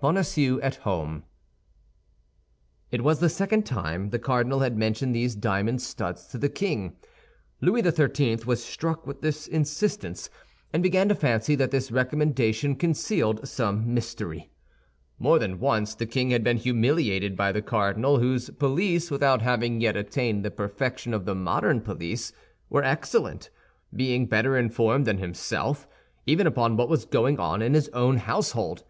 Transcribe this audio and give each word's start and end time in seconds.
BONACIEUX 0.00 0.60
AT 0.64 0.74
HOME 0.84 1.24
It 2.92 3.02
was 3.02 3.18
the 3.18 3.28
second 3.28 3.66
time 3.66 4.10
the 4.10 4.20
cardinal 4.20 4.60
had 4.60 4.78
mentioned 4.78 5.16
these 5.16 5.34
diamond 5.34 5.82
studs 5.82 6.28
to 6.28 6.38
the 6.38 6.48
king. 6.48 6.94
Louis 7.60 7.82
XIII. 7.82 8.36
was 8.46 8.62
struck 8.62 9.04
with 9.04 9.20
this 9.20 9.48
insistence, 9.48 10.30
and 10.72 10.80
began 10.80 11.08
to 11.08 11.16
fancy 11.16 11.56
that 11.56 11.72
this 11.72 11.90
recommendation 11.90 12.76
concealed 12.76 13.48
some 13.48 13.92
mystery. 13.92 14.48
More 15.18 15.40
than 15.40 15.58
once 15.58 15.96
the 15.96 16.06
king 16.06 16.30
had 16.30 16.44
been 16.44 16.58
humiliated 16.58 17.34
by 17.36 17.50
the 17.50 17.60
cardinal, 17.60 18.20
whose 18.20 18.50
police, 18.50 19.10
without 19.10 19.42
having 19.42 19.80
yet 19.80 19.96
attained 19.96 20.44
the 20.44 20.52
perfection 20.52 21.12
of 21.12 21.24
the 21.24 21.34
modern 21.34 21.80
police, 21.80 22.32
were 22.70 22.84
excellent, 22.84 23.50
being 23.92 24.26
better 24.26 24.56
informed 24.56 25.04
than 25.04 25.18
himself, 25.18 25.88
even 26.26 26.46
upon 26.46 26.76
what 26.76 26.88
was 26.88 27.04
going 27.04 27.40
on 27.40 27.60
in 27.60 27.74
his 27.74 27.88
own 27.88 28.18
household. 28.18 28.84